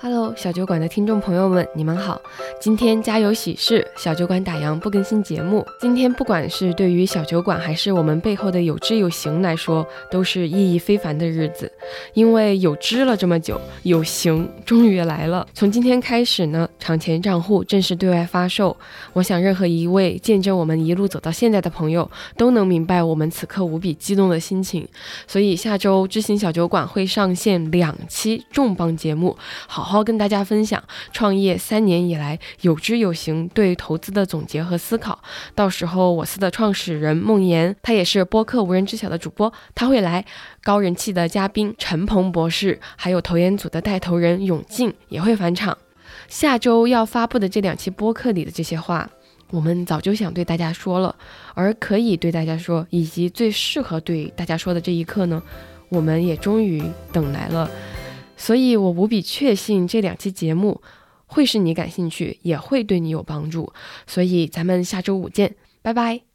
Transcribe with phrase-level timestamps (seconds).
[0.00, 2.22] Hello，小酒馆的听众朋友们，你们好。
[2.60, 5.66] 今天家有喜事，小酒馆打烊不更新节目。
[5.80, 11.68] 今天不管是对于小酒馆，还是我们背后的有知有行来说，都是意义非凡的日子。
[12.14, 15.44] 因为有知了这么久，有行终于来了。
[15.52, 18.76] 从今天开始呢，场前账户正式对外发售。
[19.14, 24.86] 我想，任何一位见证我们一路走到现在的朋友，都能明白我们此刻无比激动的心情。
[25.26, 29.36] 所以下周知行小酒馆会上线两期重磅节目，
[29.66, 29.87] 好。
[29.88, 30.82] 好好跟大家分享
[31.12, 35.18] 创业三年以来有知有行对投资的总结和思考。
[35.54, 40.22] 到时候我司的创始人孟岩，他也是播客无人知晓的主播，他会来。
[40.62, 45.78] 高人气的嘉宾陈鹏博士，还有投研组的带头人永进也会返场。
[46.28, 49.08] 下周要发布的这两期播客里的这些话，
[49.50, 51.14] 我们早就想对大家说了，
[51.54, 55.42] 而可以对大家说，以及最适合对大家说的这一刻呢，
[55.88, 57.70] 我们也终于等来了。
[58.38, 60.80] 所以我无比确信这两期节目
[61.26, 63.70] 会是你感兴趣，也会对你有帮助。
[64.06, 66.27] 所以咱们下周五见，拜拜。